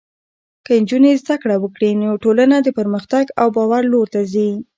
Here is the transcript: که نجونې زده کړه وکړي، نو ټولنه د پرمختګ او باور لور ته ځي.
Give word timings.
که 0.65 0.71
نجونې 0.81 1.11
زده 1.23 1.35
کړه 1.41 1.55
وکړي، 1.59 1.91
نو 2.01 2.09
ټولنه 2.23 2.55
د 2.61 2.67
پرمختګ 2.79 3.25
او 3.41 3.47
باور 3.57 3.83
لور 3.91 4.07
ته 4.13 4.21
ځي. 4.33 4.49